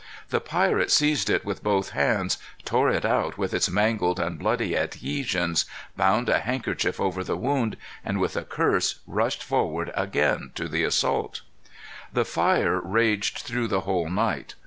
[0.29, 4.75] The pirate seized it with both hands, tore it out with its mangled and bloody
[4.75, 10.67] adhesions, bound a handkerchief over the wound, and with a curse rushed forward again to
[10.67, 11.41] the assault.
[12.11, 14.55] The fire raged through the whole night.